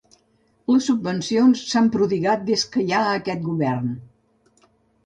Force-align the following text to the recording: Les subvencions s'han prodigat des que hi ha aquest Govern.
Les 0.75 0.87
subvencions 0.91 1.61
s'han 1.73 1.91
prodigat 1.97 2.49
des 2.49 2.65
que 2.73 2.87
hi 2.87 2.97
ha 2.97 3.05
aquest 3.21 3.47
Govern. 3.53 3.95